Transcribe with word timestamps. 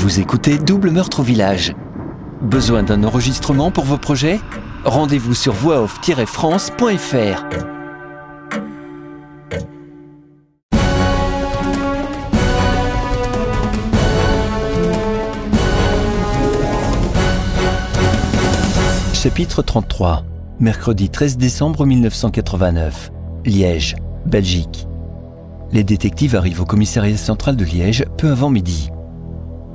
Vous 0.00 0.18
écoutez 0.18 0.56
Double 0.56 0.90
Meurtre 0.92 1.20
au 1.20 1.22
Village. 1.22 1.74
Besoin 2.40 2.82
d'un 2.82 3.04
enregistrement 3.04 3.70
pour 3.70 3.84
vos 3.84 3.98
projets? 3.98 4.40
Rendez-vous 4.82 5.34
sur 5.34 5.52
voixoff-france.fr. 5.52 7.44
Chapitre 19.12 19.60
33 19.60 20.24
Mercredi 20.60 21.10
13 21.10 21.36
décembre 21.36 21.84
1989 21.84 23.12
Liège, 23.44 23.96
Belgique. 24.24 24.86
Les 25.72 25.84
détectives 25.84 26.36
arrivent 26.36 26.62
au 26.62 26.66
commissariat 26.66 27.18
central 27.18 27.54
de 27.56 27.66
Liège 27.66 28.06
peu 28.16 28.30
avant 28.30 28.48
midi. 28.48 28.90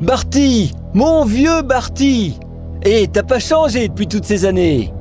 Barty 0.02 0.73
Mon 0.94 1.23
vieux 1.23 1.62
Barty. 1.62 2.38
Eh, 2.84 3.08
t'as 3.08 3.23
pas 3.23 3.40
changé 3.40 3.88
depuis 3.88 4.08
toutes 4.08 4.26
ces 4.26 4.44
années. 4.44 4.94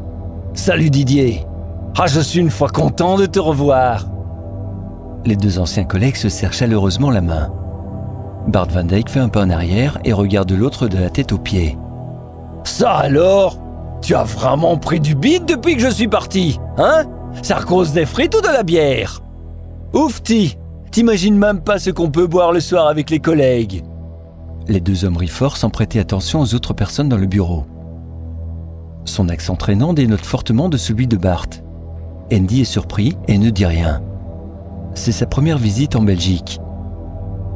Salut 0.53 0.89
Didier. 0.89 1.45
Ah, 1.99 2.07
je 2.07 2.21
suis 2.21 2.39
une 2.39 2.51
fois 2.51 2.69
content 2.69 3.17
de 3.17 3.27
te 3.27 3.41
revoir. 3.41 4.07
Les 5.25 5.35
deux 5.35 5.59
anciens 5.59 5.83
collègues 5.83 6.15
se 6.15 6.29
serrent 6.29 6.53
chaleureusement 6.53 7.11
la 7.11 7.23
main. 7.23 7.51
Bart 8.47 8.69
Van 8.69 8.85
Dyke 8.85 9.11
fait 9.11 9.19
un 9.19 9.29
pas 9.29 9.43
en 9.43 9.51
arrière 9.51 9.99
et 10.05 10.13
regarde 10.13 10.53
l'autre 10.53 10.87
de 10.87 10.99
la 10.99 11.11
tête 11.11 11.33
aux 11.33 11.39
pieds. 11.39 11.77
Ça 12.63 12.93
alors? 12.93 13.59
Tu 14.01 14.15
as 14.15 14.23
vraiment 14.23 14.77
pris 14.77 15.01
du 15.01 15.17
bide 15.17 15.47
depuis 15.47 15.75
que 15.75 15.83
je 15.83 15.89
suis 15.89 16.09
parti, 16.09 16.61
hein? 16.79 17.03
Ça 17.43 17.61
cause 17.67 17.93
des 17.93 18.07
frites 18.07 18.37
ou 18.37 18.41
de 18.41 18.53
la 18.53 18.63
bière? 18.63 19.23
Oufti 19.93 20.57
T'imagines 20.93 21.37
même 21.37 21.63
pas 21.63 21.81
ce 21.81 21.91
qu'on 21.91 22.11
peut 22.11 22.29
boire 22.29 22.53
le 22.53 22.61
soir 22.61 22.87
avec 22.87 23.11
les 23.11 23.19
collègues 23.19 23.83
Les 24.67 24.81
deux 24.81 25.05
hommes 25.05 25.19
rient 25.19 25.29
fort 25.29 25.57
sans 25.57 25.69
prêter 25.69 26.01
attention 26.01 26.41
aux 26.41 26.55
autres 26.55 26.73
personnes 26.73 27.09
dans 27.09 27.19
le 27.19 27.27
bureau. 27.27 27.65
Son 29.05 29.29
accent 29.29 29.57
traînant 29.57 29.93
dénote 29.93 30.25
fortement 30.25 30.71
de 30.71 30.79
celui 30.79 31.07
de 31.07 31.19
Bart. 31.19 31.49
Andy 32.33 32.63
est 32.63 32.65
surpris 32.65 33.19
et 33.29 33.37
ne 33.37 33.51
dit 33.51 33.67
rien. 33.67 34.01
C'est 34.95 35.13
sa 35.13 35.27
première 35.27 35.59
visite 35.59 35.97
en 35.97 36.03
Belgique. 36.03 36.61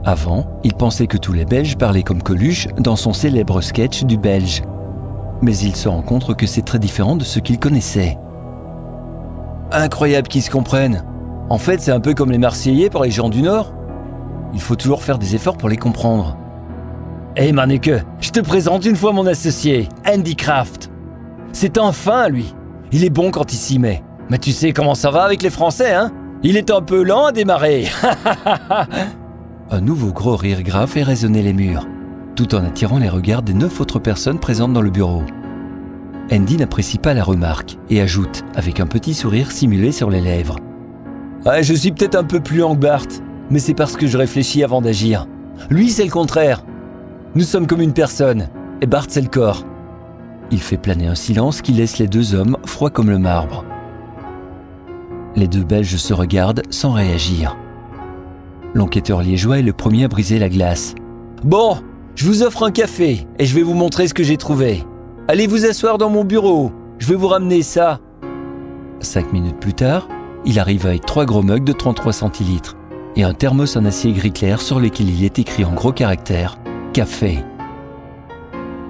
Avant, 0.05 0.47
il 0.65 0.75
pensait 0.75 1.07
que 1.07 1.17
tous 1.17 1.33
les 1.33 1.47
Belges 1.47 1.79
parlaient 1.79 2.03
comme 2.03 2.23
Coluche 2.23 2.69
dans 2.79 2.97
son 2.97 3.15
célèbre 3.15 3.63
sketch 3.63 4.05
du 4.05 4.19
Belge. 4.19 4.63
Mais 5.41 5.57
il 5.57 5.75
se 5.75 5.89
rend 5.89 6.03
compte 6.03 6.37
que 6.37 6.47
c'est 6.47 6.63
très 6.63 6.79
différent 6.79 7.17
de 7.17 7.25
ce 7.25 7.39
qu'il 7.39 7.59
connaissait. 7.59 8.19
Incroyable 9.73 10.29
qu'ils 10.29 10.43
se 10.43 10.51
comprennent. 10.51 11.05
En 11.49 11.59
fait, 11.59 11.81
c'est 11.81 11.93
un 11.93 12.01
peu 12.01 12.13
comme 12.13 12.33
les 12.33 12.39
Marseillais 12.39 12.91
pour 12.91 13.05
les 13.05 13.11
gens 13.11 13.31
du 13.31 13.41
Nord. 13.41 13.73
Il 14.53 14.61
faut 14.61 14.77
toujours 14.77 15.03
faire 15.03 15.19
des 15.19 15.35
efforts 15.35 15.57
pour 15.57 15.69
les 15.69 15.77
comprendre. 15.77 16.37
Hey 17.41 17.53
Maneke, 17.53 17.93
je 18.21 18.31
te 18.31 18.41
présente 18.41 18.85
une 18.85 18.97
fois 18.97 19.13
mon 19.13 19.25
associé, 19.25 19.89
Andy 20.05 20.35
Kraft. 20.35 20.91
C'est 21.53 21.79
un 21.79 21.93
fin, 21.93 22.29
lui. 22.29 22.53
Il 22.91 23.05
est 23.05 23.11
bon 23.11 23.31
quand 23.31 23.53
il 23.53 23.57
s'y 23.57 23.79
met. 23.79 24.03
Mais 24.29 24.39
tu 24.39 24.51
sais 24.51 24.73
comment 24.73 24.97
ça 24.97 25.13
va 25.13 25.23
avec 25.23 25.45
les 25.45 25.51
Français, 25.51 25.95
hein? 25.95 26.11
Il 26.43 26.57
est 26.57 26.73
un 26.73 26.81
peu 26.81 27.05
lent 27.05 27.27
à 27.27 27.31
démarrer. 27.31 27.87
un 29.71 29.81
nouveau 29.81 30.11
gros 30.11 30.35
rire 30.35 30.65
grave 30.65 30.91
fait 30.91 31.05
résonner 31.05 31.43
les 31.43 31.53
murs, 31.53 31.87
tout 32.35 32.57
en 32.57 32.65
attirant 32.65 32.99
les 32.99 33.09
regards 33.09 33.43
des 33.43 33.55
neuf 33.55 33.81
autres 33.81 34.01
personnes 34.01 34.41
présentes 34.41 34.73
dans 34.73 34.83
le 34.83 34.91
bureau. 34.91 35.23
Andy 36.33 36.57
n'apprécie 36.57 36.99
pas 36.99 37.15
la 37.15 37.23
remarque 37.23 37.77
et 37.89 38.01
ajoute, 38.01 38.43
avec 38.57 38.81
un 38.81 38.87
petit 38.87 39.15
sourire 39.15 39.53
simulé 39.53 39.93
sur 39.93 40.11
les 40.11 40.21
lèvres. 40.21 40.57
Ouais, 41.47 41.63
je 41.63 41.75
suis 41.75 41.93
peut-être 41.93 42.17
un 42.17 42.25
peu 42.25 42.41
plus 42.41 42.65
Bart, 42.75 43.07
mais 43.49 43.61
c'est 43.61 43.75
parce 43.75 43.97
que 43.97 44.09
je 44.09 44.19
réfléchis 44.19 44.65
avant 44.65 44.81
d'agir. 44.81 45.29
Lui, 45.71 45.91
c'est 45.91 46.05
le 46.05 46.11
contraire. 46.11 46.65
Nous 47.35 47.45
sommes 47.45 47.67
comme 47.67 47.83
une 47.83 47.93
personne, 47.93 48.49
et 48.81 48.87
Bart, 48.87 49.07
c'est 49.09 49.21
le 49.21 49.29
corps. 49.29 49.65
Il 50.51 50.61
fait 50.61 50.79
planer 50.79 51.07
un 51.09 51.15
silence 51.15 51.61
qui 51.61 51.73
laisse 51.73 51.99
les 51.99 52.07
deux 52.07 52.35
hommes 52.35 52.57
froids 52.65 52.89
comme 52.89 53.11
le 53.11 53.19
marbre. 53.19 53.65
Les 55.37 55.47
deux 55.47 55.63
Belges 55.63 55.97
se 55.97 56.15
regardent 56.15 56.63
sans 56.71 56.93
réagir. 56.93 57.55
L'enquêteur 58.75 59.21
liégeois 59.21 59.59
est 59.59 59.63
le 59.63 59.75
premier 59.75 60.05
à 60.05 60.09
briser 60.09 60.39
la 60.39 60.49
glace. 60.49 60.95
Bon, 61.45 61.77
je 62.15 62.25
vous 62.25 62.43
offre 62.43 62.63
un 62.63 62.71
café 62.71 63.27
et 63.39 63.45
je 63.45 63.55
vais 63.55 63.63
vous 63.63 63.75
montrer 63.75 64.09
ce 64.09 64.15
que 64.15 64.25
j'ai 64.25 64.39
trouvé. 64.39 64.85
Allez 65.29 65.47
vous 65.47 65.67
asseoir 65.67 65.99
dans 65.99 66.09
mon 66.09 66.25
bureau, 66.25 66.73
je 66.99 67.09
vais 67.09 67.15
vous 67.15 67.29
ramener 67.29 67.61
ça. 67.61 68.01
Cinq 69.01 69.35
minutes 69.35 69.61
plus 69.61 69.75
tard, 69.75 70.09
il 70.47 70.59
arrive 70.59 70.87
avec 70.87 71.05
trois 71.05 71.27
gros 71.27 71.43
mugs 71.43 71.65
de 71.65 71.73
33 71.73 72.15
centilitres 72.15 72.77
et 73.17 73.23
un 73.23 73.35
thermos 73.35 73.77
en 73.77 73.85
acier 73.85 74.13
gris 74.13 74.33
clair 74.33 74.63
sur 74.63 74.81
lequel 74.81 75.11
il 75.11 75.25
est 75.25 75.39
écrit 75.39 75.65
en 75.65 75.75
gros 75.75 75.93
caractères 75.93 76.59
Café. 76.93 77.45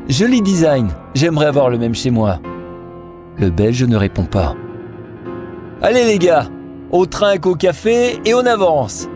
Joli 0.08 0.40
design, 0.40 0.88
j'aimerais 1.14 1.46
avoir 1.46 1.68
le 1.68 1.78
même 1.78 1.94
chez 1.94 2.10
moi. 2.10 2.38
Le 3.36 3.50
Belge 3.50 3.84
ne 3.84 3.96
répond 3.96 4.24
pas. 4.24 4.54
Allez 5.82 6.04
les 6.04 6.18
gars, 6.18 6.46
au 6.90 7.06
trinque 7.06 7.46
au 7.46 7.54
café 7.54 8.20
et 8.24 8.34
on 8.34 8.46
avance. 8.46 9.08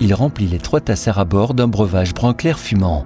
Il 0.00 0.14
remplit 0.14 0.46
les 0.46 0.58
trois 0.58 0.80
tasses 0.80 1.08
à 1.08 1.24
bord 1.24 1.54
d'un 1.54 1.68
breuvage 1.68 2.14
brun 2.14 2.34
clair 2.34 2.58
fumant. 2.58 3.04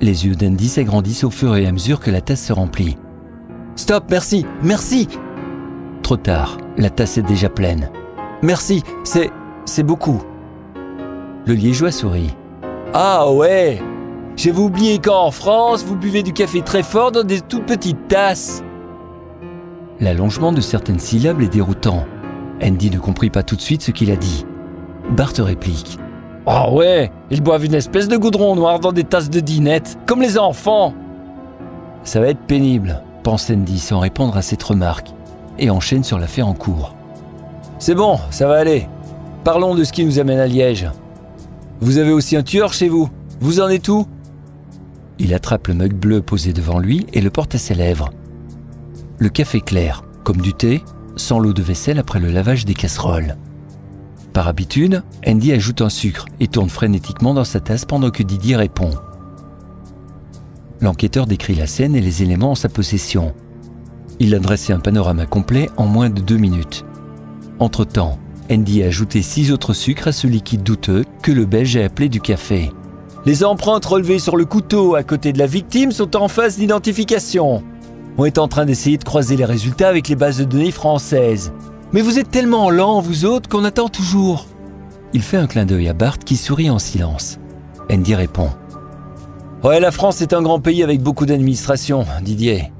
Les 0.00 0.26
yeux 0.26 0.36
d'Andy 0.36 0.68
s'agrandissent 0.68 1.24
au 1.24 1.30
fur 1.30 1.56
et 1.56 1.66
à 1.66 1.72
mesure 1.72 2.00
que 2.00 2.10
la 2.10 2.20
tasse 2.20 2.44
se 2.44 2.52
remplit. 2.52 2.96
Stop, 3.76 4.04
merci, 4.10 4.44
merci 4.62 5.08
Trop 6.02 6.18
tard, 6.18 6.58
la 6.76 6.90
tasse 6.90 7.16
est 7.16 7.22
déjà 7.22 7.48
pleine. 7.48 7.88
Merci, 8.42 8.82
c'est. 9.04 9.30
c'est 9.64 9.82
beaucoup. 9.82 10.22
Le 11.46 11.54
liégeois 11.54 11.90
sourit. 11.90 12.36
Ah 12.92 13.30
ouais 13.32 13.80
J'avais 14.36 14.58
oublié 14.58 14.98
qu'en 14.98 15.30
France, 15.30 15.84
vous 15.84 15.96
buvez 15.96 16.22
du 16.22 16.32
café 16.32 16.60
très 16.62 16.82
fort 16.82 17.12
dans 17.12 17.22
des 17.22 17.40
toutes 17.40 17.66
petites 17.66 18.08
tasses. 18.08 18.62
L'allongement 20.00 20.52
de 20.52 20.60
certaines 20.60 20.98
syllabes 20.98 21.40
est 21.40 21.48
déroutant. 21.48 22.04
Andy 22.62 22.90
ne 22.90 22.98
comprit 22.98 23.30
pas 23.30 23.44
tout 23.44 23.54
de 23.54 23.60
suite 23.60 23.82
ce 23.82 23.92
qu'il 23.92 24.10
a 24.10 24.16
dit. 24.16 24.44
Bart 25.10 25.32
réplique. 25.38 25.98
Ah 26.46 26.70
ouais, 26.70 27.10
ils 27.30 27.42
boivent 27.42 27.64
une 27.64 27.74
espèce 27.74 28.08
de 28.08 28.16
goudron 28.16 28.56
noir 28.56 28.80
dans 28.80 28.92
des 28.92 29.04
tasses 29.04 29.30
de 29.30 29.40
dinette, 29.40 29.96
comme 30.06 30.20
les 30.20 30.36
enfants. 30.36 30.92
Ça 32.02 32.20
va 32.20 32.28
être 32.28 32.40
pénible, 32.40 33.02
pense 33.22 33.48
Andy 33.50 33.78
sans 33.78 34.00
répondre 34.00 34.36
à 34.36 34.42
cette 34.42 34.62
remarque, 34.62 35.08
et 35.58 35.70
enchaîne 35.70 36.04
sur 36.04 36.18
l'affaire 36.18 36.48
en 36.48 36.54
cours. 36.54 36.94
C'est 37.78 37.94
bon, 37.94 38.18
ça 38.30 38.46
va 38.46 38.56
aller. 38.56 38.88
Parlons 39.44 39.74
de 39.74 39.84
ce 39.84 39.92
qui 39.92 40.04
nous 40.04 40.18
amène 40.18 40.38
à 40.38 40.46
Liège. 40.46 40.90
Vous 41.80 41.98
avez 41.98 42.12
aussi 42.12 42.36
un 42.36 42.42
tueur 42.42 42.72
chez 42.72 42.88
vous 42.88 43.08
Vous 43.40 43.60
en 43.60 43.68
êtes 43.68 43.88
où? 43.88 44.06
Il 45.18 45.32
attrape 45.34 45.68
le 45.68 45.74
mug 45.74 45.94
bleu 45.94 46.22
posé 46.22 46.52
devant 46.52 46.78
lui 46.78 47.06
et 47.12 47.20
le 47.20 47.30
porte 47.30 47.54
à 47.54 47.58
ses 47.58 47.74
lèvres. 47.74 48.10
Le 49.18 49.28
café 49.28 49.60
clair, 49.60 50.04
comme 50.24 50.40
du 50.40 50.54
thé, 50.54 50.82
sans 51.16 51.38
l'eau 51.38 51.52
de 51.52 51.62
vaisselle 51.62 51.98
après 51.98 52.18
le 52.18 52.30
lavage 52.30 52.64
des 52.64 52.74
casseroles. 52.74 53.36
Par 54.32 54.48
habitude, 54.48 55.04
Andy 55.26 55.52
ajoute 55.52 55.80
un 55.80 55.88
sucre 55.88 56.26
et 56.40 56.48
tourne 56.48 56.68
frénétiquement 56.68 57.34
dans 57.34 57.44
sa 57.44 57.60
tasse 57.60 57.84
pendant 57.84 58.10
que 58.10 58.24
Didier 58.24 58.56
répond. 58.56 58.90
L'enquêteur 60.80 61.26
décrit 61.26 61.54
la 61.54 61.68
scène 61.68 61.94
et 61.94 62.00
les 62.00 62.24
éléments 62.24 62.50
en 62.50 62.56
sa 62.56 62.68
possession. 62.68 63.32
Il 64.18 64.34
a 64.34 64.40
dressé 64.40 64.72
un 64.72 64.80
panorama 64.80 65.26
complet 65.26 65.70
en 65.76 65.86
moins 65.86 66.10
de 66.10 66.20
deux 66.20 66.36
minutes. 66.36 66.84
Entre-temps, 67.60 68.18
Andy 68.50 68.82
a 68.82 68.86
ajouté 68.86 69.22
six 69.22 69.52
autres 69.52 69.72
sucres 69.72 70.08
à 70.08 70.12
ce 70.12 70.26
liquide 70.26 70.64
douteux 70.64 71.04
que 71.22 71.30
le 71.30 71.46
Belge 71.46 71.76
a 71.76 71.84
appelé 71.84 72.08
du 72.08 72.20
café. 72.20 72.72
Les 73.26 73.42
empreintes 73.42 73.86
relevées 73.86 74.18
sur 74.18 74.36
le 74.36 74.44
couteau 74.44 74.96
à 74.96 75.02
côté 75.02 75.32
de 75.32 75.38
la 75.38 75.46
victime 75.46 75.92
sont 75.92 76.14
en 76.14 76.28
phase 76.28 76.58
d'identification. 76.58 77.62
On 78.18 78.26
est 78.26 78.36
en 78.36 78.48
train 78.48 78.66
d'essayer 78.66 78.98
de 78.98 79.04
croiser 79.04 79.36
les 79.36 79.46
résultats 79.46 79.88
avec 79.88 80.08
les 80.08 80.14
bases 80.14 80.38
de 80.38 80.44
données 80.44 80.70
françaises. 80.70 81.50
Mais 81.94 82.02
vous 82.02 82.18
êtes 82.18 82.30
tellement 82.30 82.70
lents, 82.70 83.00
vous 83.00 83.24
autres, 83.24 83.48
qu'on 83.48 83.64
attend 83.64 83.88
toujours. 83.88 84.46
Il 85.14 85.22
fait 85.22 85.38
un 85.38 85.46
clin 85.46 85.64
d'œil 85.64 85.88
à 85.88 85.94
Bart 85.94 86.18
qui 86.18 86.36
sourit 86.36 86.68
en 86.68 86.78
silence. 86.78 87.38
Andy 87.90 88.14
répond. 88.14 88.50
Ouais, 89.62 89.80
la 89.80 89.90
France 89.90 90.20
est 90.20 90.34
un 90.34 90.42
grand 90.42 90.60
pays 90.60 90.82
avec 90.82 91.00
beaucoup 91.00 91.24
d'administration, 91.24 92.04
Didier. 92.20 92.72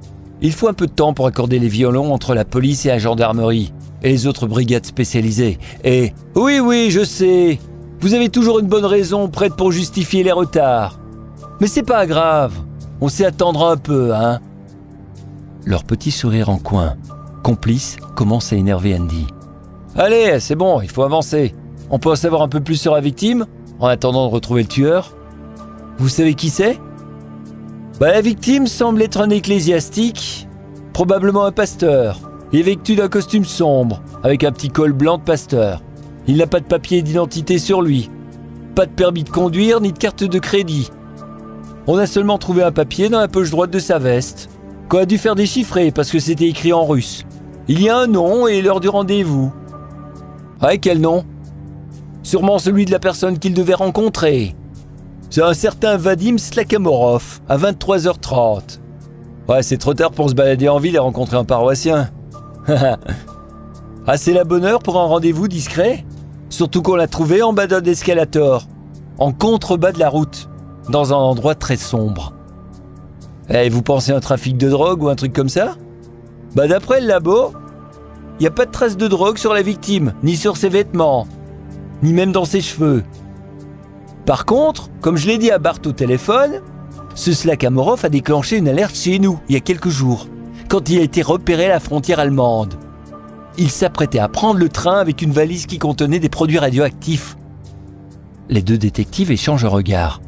Il 0.43 0.53
faut 0.53 0.69
un 0.69 0.75
peu 0.75 0.87
de 0.87 0.93
temps 0.93 1.15
pour 1.15 1.27
accorder 1.27 1.59
les 1.59 1.69
violons 1.69 2.13
entre 2.13 2.35
la 2.35 2.45
police 2.45 2.85
et 2.85 2.89
la 2.89 2.99
gendarmerie, 2.99 3.73
et 4.03 4.11
les 4.11 4.27
autres 4.27 4.47
brigades 4.47 4.85
spécialisées. 4.85 5.59
Et 5.85 6.13
oui, 6.35 6.61
oui, 6.61 6.91
je 6.91 7.03
sais, 7.03 7.59
vous 8.01 8.15
avez 8.15 8.29
toujours 8.29 8.59
une 8.59 8.67
bonne 8.67 8.85
raison 8.85 9.29
prête 9.29 9.55
pour 9.55 9.73
justifier 9.73 10.23
les 10.23 10.33
retards. 10.33 10.99
Mais 11.61 11.67
c'est 11.67 11.83
pas 11.83 12.07
grave, 12.07 12.53
on 13.01 13.09
sait 13.09 13.25
attendre 13.25 13.67
un 13.67 13.77
peu, 13.77 14.15
hein. 14.15 14.41
Leur 15.65 15.85
petit 15.85 16.11
sourire 16.11 16.49
en 16.49 16.59
coin, 16.59 16.95
complice, 17.43 17.97
commence 18.15 18.53
à 18.53 18.57
énerver 18.57 18.97
Andy. 18.97 19.27
Allez, 19.97 20.41
c'est 20.41 20.57
bon, 20.57 20.81
il 20.81 20.91
faut 20.91 21.05
avancer. 21.05 21.55
On 21.91 21.99
peut 21.99 22.11
en 22.11 22.17
savoir 22.17 22.43
un 22.43 22.49
peu 22.49 22.61
plus 22.61 22.77
sur 22.77 22.95
la 22.95 23.01
victime, 23.01 23.47
en 23.79 23.87
attendant 23.87 24.27
de 24.27 24.33
retrouver 24.33 24.63
le 24.63 24.69
tueur. 24.69 25.17
Vous 25.99 26.09
savez 26.09 26.35
qui 26.35 26.51
c'est? 26.51 26.81
Bah, 28.01 28.11
La 28.11 28.21
victime 28.21 28.67
semble 28.67 29.03
être 29.03 29.21
un 29.21 29.31
ecclésiastique, 29.31 30.49
probablement 30.93 31.45
un 31.45 31.53
pasteur. 31.53 32.19
Il 32.53 32.61
est 32.61 32.63
vêtu 32.63 32.97
d'un 32.97 33.09
costume 33.09 33.45
sombre, 33.45 34.03
avec 34.23 34.45
un 34.45 34.53
petit 34.53 34.69
col 34.69 34.93
blanc 34.93 35.19
de 35.19 35.23
pasteur. 35.23 35.83
Il 36.27 36.37
n'a 36.37 36.47
pas 36.47 36.61
de 36.61 36.65
papier 36.65 37.03
d'identité 37.03 37.59
sur 37.59 37.83
lui. 37.83 38.11
Pas 38.75 38.87
de 38.87 38.93
permis 38.93 39.25
de 39.25 39.29
conduire 39.29 39.81
ni 39.81 39.93
de 39.93 39.99
carte 39.99 40.25
de 40.25 40.39
crédit. 40.39 40.91
On 41.87 41.99
a 41.99 42.07
seulement 42.07 42.39
trouvé 42.39 42.63
un 42.63 42.73
papier 42.73 43.09
dans 43.09 43.21
la 43.21 43.29
poche 43.29 43.51
droite 43.51 43.71
de 43.71 43.79
sa 43.79 43.99
veste, 43.99 44.49
qu'on 44.89 44.99
a 44.99 45.07
dû 45.07 45.19
faire 45.19 45.35
déchiffrer 45.35 45.91
parce 45.91 46.11
que 46.11 46.19
c'était 46.19 46.49
écrit 46.49 46.73
en 46.73 46.85
russe. 46.85 47.25
Il 47.69 47.83
y 47.83 47.89
a 47.89 47.99
un 47.99 48.07
nom 48.07 48.47
et 48.47 48.63
l'heure 48.63 48.81
du 48.81 48.89
rendez-vous. 48.89 49.53
Ouais, 50.63 50.79
quel 50.79 51.01
nom? 51.01 51.25
Sûrement 52.23 52.59
celui 52.59 52.87
de 52.87 52.91
la 52.91 52.99
personne 52.99 53.39
qu'il 53.39 53.53
devait 53.53 53.75
rencontrer. 53.75 54.55
C'est 55.29 55.43
un 55.43 55.53
certain 55.53 55.97
Vadim 55.97 56.39
Slakamorov, 56.39 57.41
à 57.49 57.59
23h30. 57.59 58.79
Ouais, 59.49 59.63
c'est 59.63 59.77
trop 59.77 59.93
tard 59.93 60.11
pour 60.11 60.31
se 60.31 60.35
balader 60.35 60.69
en 60.69 60.79
ville 60.79 60.95
et 60.95 60.99
rencontrer 60.99 61.37
un 61.37 61.45
paroissien. 61.45 62.09
ah, 62.67 64.17
c'est 64.17 64.33
la 64.33 64.45
bonne 64.45 64.65
heure 64.65 64.79
pour 64.79 64.99
un 64.99 65.05
rendez-vous 65.05 65.49
discret? 65.49 66.05
Surtout 66.49 66.83
qu'on 66.83 66.97
l'a 66.97 67.09
trouvé 67.09 67.43
en 67.43 67.53
bas 67.53 67.67
d'un 67.67 67.83
escalator, 67.83 68.67
en 69.19 69.33
contrebas 69.33 69.93
de 69.93 69.99
la 69.99 70.09
route, 70.09 70.49
dans 70.89 71.13
un 71.13 71.17
endroit 71.17 71.55
très 71.55 71.77
sombre. 71.77 72.35
Eh, 73.49 73.69
vous 73.69 73.83
pensez 73.83 74.13
à 74.13 74.17
un 74.17 74.21
trafic 74.21 74.57
de 74.57 74.69
drogue 74.69 75.03
ou 75.03 75.09
un 75.09 75.17
truc 75.17 75.33
comme 75.33 75.49
ça? 75.49 75.77
Bah 76.55 76.69
d'après 76.69 77.01
le 77.01 77.09
labo, 77.09 77.53
il 78.39 78.43
n'y 78.43 78.47
a 78.47 78.51
pas 78.51 78.67
de 78.67 78.71
traces 78.71 78.97
de 78.97 79.09
drogue 79.09 79.39
sur 79.39 79.53
la 79.53 79.63
victime, 79.63 80.15
ni 80.23 80.37
sur 80.37 80.57
ses 80.57 80.69
vêtements, 80.69 81.27
ni 82.03 82.13
même 82.13 82.33
dans 82.33 82.45
ses 82.45 82.61
cheveux. 82.61 83.05
Par 84.27 84.45
contre, 84.47 84.89
comme 85.01 85.17
je 85.17 85.27
l'ai 85.27 85.39
dit 85.39 85.51
à 85.51 85.59
Bart 85.59 85.79
au 85.85 85.93
téléphone, 85.93 86.61
ce 87.15 87.33
Slakamorov 87.33 88.05
a 88.05 88.09
déclenché 88.09 88.57
une 88.57 88.69
alerte 88.69 88.97
chez 88.97 89.19
nous 89.19 89.39
il 89.49 89.55
y 89.55 89.59
a 89.59 89.61
quelques 89.61 89.89
jours, 89.89 90.29
quand 90.69 90.89
il 90.89 90.99
a 90.99 91.03
été 91.03 91.23
repéré 91.23 91.67
à 91.67 91.71
la 91.71 91.81
frontière 91.81 92.21
allemande. 92.21 92.75
Il 93.57 93.71
s'apprêtait 93.71 94.19
à 94.19 94.29
prendre 94.29 94.59
le 94.59 94.69
train 94.69 94.99
avec 94.99 95.23
une 95.23 95.31
valise 95.31 95.67
qui 95.67 95.79
contenait 95.79 96.19
des 96.19 96.29
produits 96.29 96.59
radioactifs. 96.59 97.37
Les 98.49 98.63
deux 98.63 98.79
détectives 98.79 99.31
échangent 99.31 99.65
un 99.65 99.69
regard. 99.69 100.21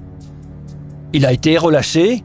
Il 1.12 1.26
a 1.26 1.32
été 1.32 1.58
relâché? 1.58 2.24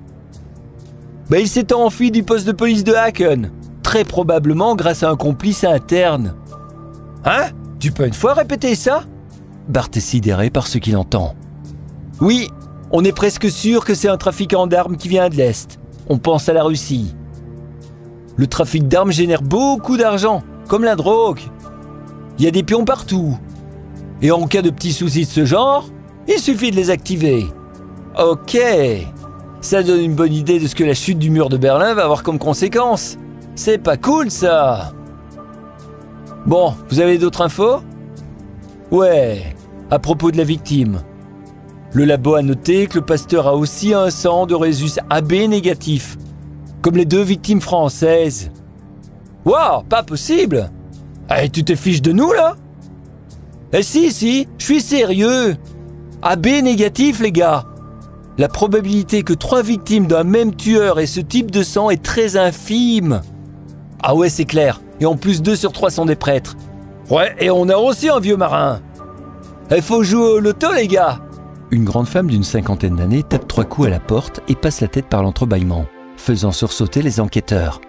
Ben, 1.29 1.39
Il 1.39 1.47
s'est 1.47 1.73
enfui 1.73 2.11
du 2.11 2.23
poste 2.23 2.45
de 2.45 2.51
police 2.51 2.83
de 2.83 2.93
Haken, 2.93 3.51
très 3.83 4.03
probablement 4.03 4.75
grâce 4.75 5.03
à 5.03 5.09
un 5.09 5.15
complice 5.15 5.63
interne. 5.63 6.35
Hein? 7.25 7.47
Tu 7.79 7.91
peux 7.91 8.05
une 8.05 8.13
fois 8.13 8.33
répéter 8.33 8.75
ça? 8.75 9.03
Bart 9.67 9.89
est 9.95 9.99
sidéré 9.99 10.49
par 10.49 10.67
ce 10.67 10.77
qu'il 10.77 10.97
entend. 10.97 11.35
Oui, 12.19 12.49
on 12.91 13.03
est 13.03 13.15
presque 13.15 13.49
sûr 13.49 13.85
que 13.85 13.95
c'est 13.95 14.09
un 14.09 14.17
trafiquant 14.17 14.67
d'armes 14.67 14.97
qui 14.97 15.07
vient 15.07 15.29
de 15.29 15.35
l'Est. 15.35 15.79
On 16.09 16.17
pense 16.17 16.49
à 16.49 16.53
la 16.53 16.63
Russie. 16.63 17.15
Le 18.35 18.47
trafic 18.47 18.87
d'armes 18.87 19.11
génère 19.11 19.41
beaucoup 19.41 19.97
d'argent, 19.97 20.43
comme 20.71 20.85
la 20.85 20.95
drogue. 20.95 21.41
Il 22.39 22.45
y 22.45 22.47
a 22.47 22.51
des 22.51 22.63
pions 22.63 22.85
partout. 22.85 23.37
Et 24.21 24.31
en 24.31 24.47
cas 24.47 24.61
de 24.61 24.69
petits 24.69 24.93
soucis 24.93 25.25
de 25.25 25.29
ce 25.29 25.43
genre, 25.43 25.89
il 26.29 26.39
suffit 26.39 26.71
de 26.71 26.77
les 26.77 26.89
activer. 26.89 27.45
Ok, 28.17 28.57
ça 29.59 29.83
donne 29.83 29.99
une 29.99 30.15
bonne 30.15 30.31
idée 30.31 30.61
de 30.61 30.67
ce 30.67 30.75
que 30.75 30.85
la 30.85 30.93
chute 30.93 31.19
du 31.19 31.29
mur 31.29 31.49
de 31.49 31.57
Berlin 31.57 31.93
va 31.93 32.05
avoir 32.05 32.23
comme 32.23 32.39
conséquence. 32.39 33.17
C'est 33.53 33.79
pas 33.79 33.97
cool 33.97 34.31
ça 34.31 34.93
Bon, 36.45 36.73
vous 36.89 37.01
avez 37.01 37.17
d'autres 37.17 37.41
infos? 37.41 37.81
Ouais, 38.91 39.43
à 39.89 39.99
propos 39.99 40.31
de 40.31 40.37
la 40.37 40.45
victime. 40.45 41.01
Le 41.91 42.05
labo 42.05 42.35
a 42.35 42.41
noté 42.43 42.87
que 42.87 42.99
le 42.99 43.05
pasteur 43.05 43.45
a 43.45 43.57
aussi 43.57 43.93
un 43.93 44.09
sang 44.09 44.45
de 44.45 44.55
résus 44.55 45.01
AB 45.09 45.33
négatif, 45.49 46.17
comme 46.81 46.95
les 46.95 47.03
deux 47.03 47.23
victimes 47.23 47.59
françaises. 47.59 48.51
Waouh, 49.45 49.83
pas 49.83 50.03
possible 50.03 50.69
Eh, 51.29 51.49
tu 51.49 51.63
te 51.63 51.75
fiches 51.75 52.01
de 52.01 52.11
nous 52.11 52.31
là? 52.31 52.55
Eh 53.73 53.83
si, 53.83 54.11
si, 54.11 54.47
je 54.57 54.65
suis 54.65 54.81
sérieux 54.81 55.55
AB 56.21 56.45
négatif 56.63 57.19
les 57.19 57.31
gars 57.31 57.65
La 58.37 58.47
probabilité 58.47 59.23
que 59.23 59.33
trois 59.33 59.61
victimes 59.61 60.07
d'un 60.07 60.23
même 60.23 60.55
tueur 60.55 60.99
aient 60.99 61.05
ce 61.05 61.21
type 61.21 61.51
de 61.51 61.63
sang 61.63 61.89
est 61.89 62.03
très 62.03 62.37
infime. 62.37 63.21
Ah 64.03 64.15
ouais, 64.15 64.29
c'est 64.29 64.45
clair. 64.45 64.81
Et 64.99 65.05
en 65.05 65.15
plus, 65.15 65.41
deux 65.41 65.55
sur 65.55 65.71
trois 65.71 65.89
sont 65.91 66.05
des 66.05 66.15
prêtres. 66.15 66.55
Ouais, 67.09 67.35
et 67.39 67.49
on 67.49 67.69
a 67.69 67.77
aussi 67.77 68.09
un 68.09 68.19
vieux 68.19 68.37
marin. 68.37 68.81
Il 69.73 69.81
faut 69.81 70.03
jouer 70.03 70.27
au 70.27 70.39
loto 70.39 70.71
les 70.73 70.87
gars 70.87 71.19
une 71.71 71.85
grande 71.85 72.07
femme 72.07 72.27
d'une 72.27 72.43
cinquantaine 72.43 72.97
d'années 72.97 73.23
tape 73.23 73.47
trois 73.47 73.63
coups 73.63 73.87
à 73.87 73.91
la 73.91 73.99
porte 73.99 74.41
et 74.49 74.55
passe 74.55 74.81
la 74.81 74.89
tête 74.89 75.07
par 75.07 75.23
l'entrebâillement, 75.23 75.85
faisant 76.17 76.51
sursauter 76.51 77.01
les 77.01 77.21
enquêteurs. 77.21 77.79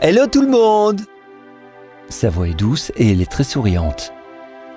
Hello 0.00 0.28
tout 0.30 0.42
le 0.42 0.48
monde 0.48 1.00
Sa 2.08 2.30
voix 2.30 2.46
est 2.46 2.54
douce 2.54 2.92
et 2.96 3.10
elle 3.10 3.20
est 3.20 3.28
très 3.28 3.42
souriante. 3.42 4.12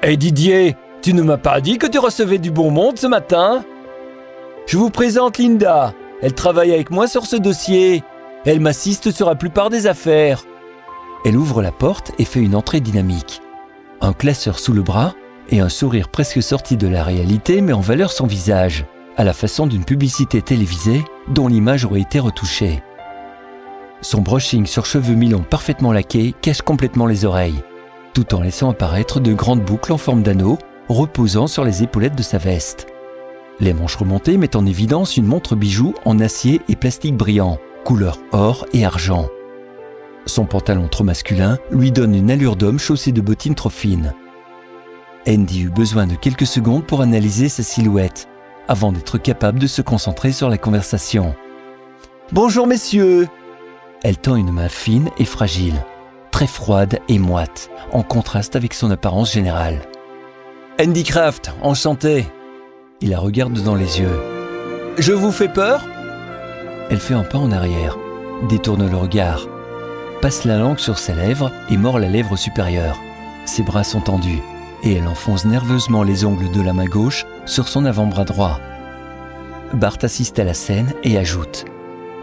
Hé 0.01 0.17
Didier, 0.17 0.75
tu 1.03 1.13
ne 1.13 1.21
m'as 1.21 1.37
pas 1.37 1.61
dit 1.61 1.77
que 1.77 1.85
tu 1.85 1.99
recevais 1.99 2.39
du 2.39 2.49
bon 2.49 2.71
monde 2.71 2.97
ce 2.97 3.05
matin 3.05 3.63
Je 4.65 4.79
vous 4.79 4.89
présente 4.89 5.37
Linda. 5.37 5.93
Elle 6.23 6.33
travaille 6.33 6.73
avec 6.73 6.89
moi 6.89 7.05
sur 7.05 7.27
ce 7.27 7.35
dossier. 7.35 8.03
Elle 8.45 8.61
m'assiste 8.61 9.11
sur 9.11 9.29
la 9.29 9.35
plupart 9.35 9.69
des 9.69 9.85
affaires. 9.85 10.43
Elle 11.23 11.37
ouvre 11.37 11.61
la 11.61 11.71
porte 11.71 12.13
et 12.17 12.25
fait 12.25 12.39
une 12.39 12.55
entrée 12.55 12.79
dynamique. 12.79 13.43
Un 14.01 14.13
classeur 14.13 14.57
sous 14.57 14.73
le 14.73 14.81
bras, 14.81 15.13
et 15.51 15.59
un 15.59 15.69
sourire 15.69 16.09
presque 16.09 16.41
sorti 16.41 16.77
de 16.77 16.87
la 16.87 17.03
réalité 17.03 17.61
met 17.61 17.73
en 17.73 17.79
valeur 17.79 18.11
son 18.11 18.25
visage, 18.25 18.85
à 19.17 19.23
la 19.23 19.33
façon 19.33 19.67
d'une 19.67 19.85
publicité 19.85 20.41
télévisée 20.41 21.03
dont 21.27 21.47
l'image 21.47 21.85
aurait 21.85 22.01
été 22.01 22.19
retouchée. 22.19 22.81
Son 24.01 24.21
brushing 24.21 24.65
sur 24.65 24.85
cheveux 24.85 25.13
mi-longs 25.13 25.45
parfaitement 25.47 25.93
laqués 25.93 26.33
cache 26.41 26.63
complètement 26.63 27.05
les 27.05 27.23
oreilles, 27.23 27.61
tout 28.13 28.33
en 28.33 28.41
laissant 28.41 28.71
apparaître 28.71 29.19
de 29.19 29.33
grandes 29.33 29.63
boucles 29.63 29.93
en 29.93 29.97
forme 29.97 30.23
d'anneau 30.23 30.57
reposant 30.89 31.47
sur 31.47 31.63
les 31.63 31.83
épaulettes 31.83 32.17
de 32.17 32.23
sa 32.23 32.39
veste. 32.39 32.87
Les 33.59 33.73
manches 33.73 33.95
remontées 33.95 34.37
mettent 34.37 34.55
en 34.55 34.65
évidence 34.65 35.17
une 35.17 35.27
montre 35.27 35.55
bijou 35.55 35.93
en 36.03 36.19
acier 36.19 36.61
et 36.67 36.75
plastique 36.75 37.15
brillant, 37.15 37.59
couleur 37.85 38.17
or 38.31 38.65
et 38.73 38.83
argent. 38.85 39.27
Son 40.25 40.45
pantalon 40.45 40.87
trop 40.87 41.03
masculin 41.03 41.59
lui 41.71 41.91
donne 41.91 42.15
une 42.15 42.31
allure 42.31 42.55
d'homme 42.55 42.79
chaussé 42.79 43.11
de 43.11 43.21
bottines 43.21 43.55
trop 43.55 43.69
fines. 43.69 44.13
Andy 45.27 45.63
eut 45.63 45.69
besoin 45.69 46.07
de 46.07 46.15
quelques 46.15 46.47
secondes 46.47 46.85
pour 46.85 47.01
analyser 47.01 47.49
sa 47.49 47.61
silhouette, 47.61 48.27
avant 48.67 48.91
d'être 48.91 49.19
capable 49.19 49.59
de 49.59 49.67
se 49.67 49.83
concentrer 49.83 50.31
sur 50.31 50.49
la 50.49 50.57
conversation. 50.57 51.35
Bonjour 52.31 52.65
messieurs 52.65 53.27
Elle 54.03 54.17
tend 54.17 54.35
une 54.35 54.51
main 54.51 54.69
fine 54.69 55.09
et 55.19 55.25
fragile, 55.25 55.85
très 56.31 56.47
froide 56.47 56.99
et 57.07 57.19
moite, 57.19 57.69
en 57.91 58.01
contraste 58.01 58.55
avec 58.55 58.73
son 58.73 58.89
apparence 58.89 59.31
générale. 59.31 59.79
Andy 60.81 61.03
Craft, 61.03 61.53
enchanté 61.61 62.25
Il 63.01 63.11
la 63.11 63.19
regarde 63.19 63.61
dans 63.61 63.75
les 63.75 63.99
yeux. 63.99 64.19
Je 64.97 65.13
vous 65.13 65.31
fais 65.31 65.49
peur? 65.49 65.85
Elle 66.89 66.99
fait 66.99 67.13
un 67.13 67.23
pas 67.23 67.37
en 67.37 67.51
arrière, 67.51 67.95
détourne 68.49 68.89
le 68.89 68.97
regard, 68.97 69.47
passe 70.19 70.45
la 70.45 70.57
langue 70.57 70.79
sur 70.79 70.97
ses 70.97 71.13
lèvres 71.13 71.51
et 71.69 71.77
mord 71.77 71.99
la 71.99 72.09
lèvre 72.09 72.35
supérieure. 72.35 72.99
Ses 73.45 73.61
bras 73.61 73.83
sont 73.83 74.01
tendus 74.01 74.41
et 74.83 74.95
elle 74.95 75.07
enfonce 75.07 75.45
nerveusement 75.45 76.01
les 76.01 76.25
ongles 76.25 76.51
de 76.51 76.61
la 76.61 76.73
main 76.73 76.85
gauche 76.85 77.27
sur 77.45 77.67
son 77.67 77.85
avant-bras 77.85 78.25
droit. 78.25 78.59
Bart 79.73 79.97
assiste 80.01 80.39
à 80.39 80.43
la 80.43 80.55
scène 80.55 80.91
et 81.03 81.19
ajoute 81.19 81.65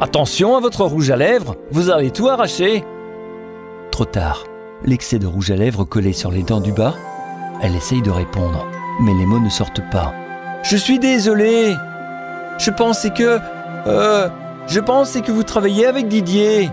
Attention 0.00 0.56
à 0.56 0.60
votre 0.60 0.84
rouge 0.84 1.10
à 1.10 1.16
lèvres, 1.16 1.56
vous 1.72 1.90
allez 1.90 2.12
tout 2.12 2.28
arracher 2.28 2.84
Trop 3.90 4.04
tard, 4.04 4.44
l'excès 4.84 5.18
de 5.18 5.26
rouge 5.26 5.50
à 5.50 5.56
lèvres 5.56 5.84
collé 5.84 6.12
sur 6.12 6.30
les 6.30 6.44
dents 6.44 6.60
du 6.60 6.72
bas, 6.72 6.94
elle 7.62 7.74
essaye 7.74 8.02
de 8.02 8.10
répondre, 8.10 8.64
mais 9.02 9.12
les 9.14 9.26
mots 9.26 9.40
ne 9.40 9.48
sortent 9.48 9.82
pas. 9.90 10.14
Je 10.62 10.76
suis 10.76 11.00
désolé 11.00 11.74
Je 12.58 12.70
pensais 12.70 13.10
que. 13.10 13.40
Euh. 13.86 14.28
Je 14.68 14.80
pensais 14.80 15.22
que 15.22 15.32
vous 15.32 15.44
travailliez 15.44 15.86
avec 15.86 16.08
Didier. 16.08 16.70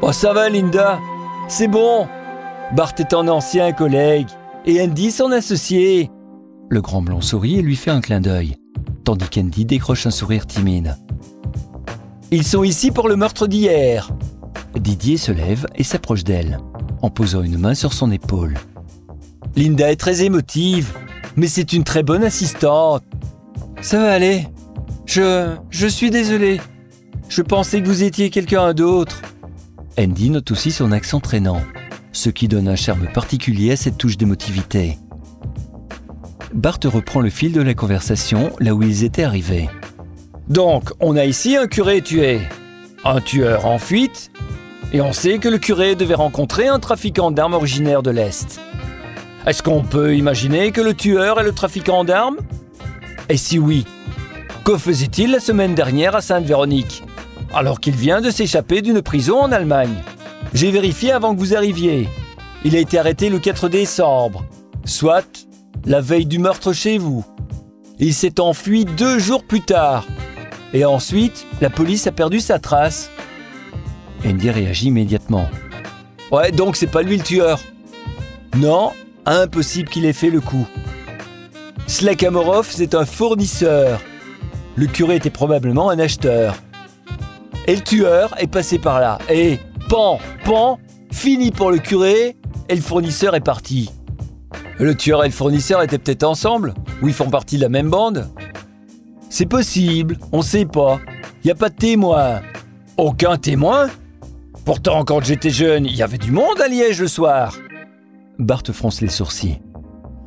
Oh, 0.00 0.10
ça 0.10 0.32
va, 0.32 0.48
Linda 0.48 0.98
C'est 1.46 1.68
bon 1.68 2.08
Bart 2.74 2.94
est 2.98 3.14
un 3.14 3.28
ancien 3.28 3.70
collègue 3.72 4.26
et 4.66 4.82
Andy 4.82 5.12
son 5.12 5.30
associé. 5.30 6.10
Le 6.68 6.80
grand 6.80 7.00
blond 7.00 7.20
sourit 7.20 7.60
et 7.60 7.62
lui 7.62 7.76
fait 7.76 7.92
un 7.92 8.00
clin 8.00 8.20
d'œil, 8.20 8.56
tandis 9.04 9.28
qu'Andy 9.28 9.64
décroche 9.64 10.06
un 10.06 10.10
sourire 10.10 10.46
timide. 10.46 10.96
Ils 12.32 12.46
sont 12.46 12.64
ici 12.64 12.90
pour 12.90 13.08
le 13.08 13.16
meurtre 13.16 13.46
d'hier. 13.46 14.10
Didier 14.74 15.18
se 15.18 15.30
lève 15.30 15.66
et 15.76 15.84
s'approche 15.84 16.24
d'elle, 16.24 16.58
en 17.02 17.10
posant 17.10 17.42
une 17.42 17.58
main 17.58 17.74
sur 17.74 17.92
son 17.92 18.10
épaule. 18.10 18.54
Linda 19.54 19.92
est 19.92 19.96
très 19.96 20.24
émotive, 20.24 20.94
mais 21.36 21.46
c'est 21.46 21.74
une 21.74 21.84
très 21.84 22.02
bonne 22.02 22.24
assistante. 22.24 23.04
Ça 23.82 23.98
va 23.98 24.10
aller. 24.10 24.48
Je. 25.04 25.54
Je 25.68 25.86
suis 25.86 26.10
désolé. 26.10 26.58
Je 27.28 27.42
pensais 27.42 27.82
que 27.82 27.86
vous 27.86 28.02
étiez 28.02 28.30
quelqu'un 28.30 28.72
d'autre. 28.72 29.20
Andy 29.98 30.30
note 30.30 30.50
aussi 30.52 30.70
son 30.70 30.90
accent 30.90 31.20
traînant 31.20 31.60
ce 32.12 32.30
qui 32.30 32.48
donne 32.48 32.68
un 32.68 32.76
charme 32.76 33.08
particulier 33.12 33.72
à 33.72 33.76
cette 33.76 33.98
touche 33.98 34.16
d'émotivité. 34.16 34.98
Bart 36.54 36.78
reprend 36.84 37.20
le 37.20 37.30
fil 37.30 37.52
de 37.52 37.60
la 37.60 37.74
conversation 37.74 38.52
là 38.58 38.74
où 38.74 38.82
ils 38.82 39.04
étaient 39.04 39.22
arrivés. 39.24 39.68
Donc, 40.48 40.90
on 41.00 41.16
a 41.16 41.24
ici 41.24 41.56
un 41.56 41.66
curé 41.66 42.02
tué, 42.02 42.40
un 43.04 43.20
tueur 43.20 43.66
en 43.66 43.78
fuite, 43.78 44.30
et 44.92 45.00
on 45.00 45.12
sait 45.12 45.38
que 45.38 45.48
le 45.48 45.58
curé 45.58 45.94
devait 45.94 46.14
rencontrer 46.14 46.68
un 46.68 46.78
trafiquant 46.78 47.30
d'armes 47.30 47.54
originaire 47.54 48.02
de 48.02 48.10
l'Est. 48.10 48.60
Est-ce 49.46 49.62
qu'on 49.62 49.82
peut 49.82 50.14
imaginer 50.16 50.70
que 50.70 50.80
le 50.80 50.94
tueur 50.94 51.40
est 51.40 51.44
le 51.44 51.52
trafiquant 51.52 52.04
d'armes? 52.04 52.38
Et 53.28 53.36
si 53.36 53.58
oui, 53.58 53.84
Que 54.64 54.78
faisait-il 54.78 55.32
la 55.32 55.40
semaine 55.40 55.74
dernière 55.74 56.14
à 56.14 56.20
Sainte-Véronique 56.20 57.02
Alors 57.52 57.80
qu'il 57.80 57.96
vient 57.96 58.20
de 58.20 58.30
s'échapper 58.30 58.80
d'une 58.80 59.02
prison 59.02 59.40
en 59.40 59.50
Allemagne? 59.50 59.96
J'ai 60.54 60.70
vérifié 60.70 61.10
avant 61.10 61.34
que 61.34 61.40
vous 61.40 61.56
arriviez. 61.56 62.08
Il 62.64 62.76
a 62.76 62.78
été 62.78 62.96
arrêté 62.96 63.28
le 63.28 63.40
4 63.40 63.68
décembre, 63.68 64.44
soit 64.84 65.46
la 65.84 66.00
veille 66.00 66.26
du 66.26 66.38
meurtre 66.38 66.72
chez 66.72 66.96
vous. 66.96 67.24
Il 67.98 68.14
s'est 68.14 68.38
enfui 68.38 68.84
deux 68.84 69.18
jours 69.18 69.42
plus 69.42 69.62
tard. 69.62 70.06
Et 70.72 70.84
ensuite, 70.84 71.46
la 71.60 71.70
police 71.70 72.06
a 72.06 72.12
perdu 72.12 72.40
sa 72.40 72.58
trace. 72.58 73.10
Andy 74.26 74.50
réagit 74.50 74.86
immédiatement. 74.86 75.48
Ouais, 76.30 76.50
donc 76.50 76.76
c'est 76.76 76.86
pas 76.86 77.02
lui 77.02 77.16
le 77.16 77.22
tueur. 77.22 77.60
Non, 78.56 78.92
impossible 79.26 79.88
qu'il 79.88 80.06
ait 80.06 80.12
fait 80.12 80.30
le 80.30 80.40
coup. 80.40 80.66
Slakamorov, 81.86 82.68
c'est 82.70 82.94
un 82.94 83.04
fournisseur. 83.04 84.00
Le 84.76 84.86
curé 84.86 85.16
était 85.16 85.30
probablement 85.30 85.90
un 85.90 85.98
acheteur. 85.98 86.56
Et 87.66 87.76
le 87.76 87.82
tueur 87.82 88.34
est 88.38 88.46
passé 88.46 88.78
par 88.78 89.00
là. 89.00 89.18
Et 89.28 89.58
pan, 89.88 90.18
pan, 90.44 90.78
fini 91.10 91.50
pour 91.50 91.70
le 91.70 91.78
curé, 91.78 92.36
et 92.68 92.74
le 92.74 92.80
fournisseur 92.80 93.34
est 93.34 93.40
parti. 93.40 93.90
Le 94.78 94.96
tueur 94.96 95.22
et 95.22 95.28
le 95.28 95.34
fournisseur 95.34 95.82
étaient 95.82 95.98
peut-être 95.98 96.24
ensemble 96.24 96.74
Ou 97.02 97.08
ils 97.08 97.14
font 97.14 97.28
partie 97.28 97.56
de 97.56 97.62
la 97.62 97.68
même 97.68 97.90
bande 97.90 98.28
C'est 99.32 99.46
possible, 99.46 100.18
on 100.30 100.42
sait 100.42 100.66
pas. 100.66 101.00
Y 101.42 101.52
a 101.52 101.54
pas 101.54 101.70
de 101.70 101.74
témoin. 101.74 102.42
Aucun 102.98 103.38
témoin? 103.38 103.88
Pourtant, 104.66 105.06
quand 105.06 105.24
j'étais 105.24 105.48
jeune, 105.48 105.86
il 105.86 105.96
y 105.96 106.02
avait 106.02 106.18
du 106.18 106.30
monde 106.30 106.60
à 106.62 106.68
Liège 106.68 107.00
le 107.00 107.08
soir. 107.08 107.56
Bart 108.38 108.62
fronce 108.74 109.00
les 109.00 109.08
sourcils. 109.08 109.62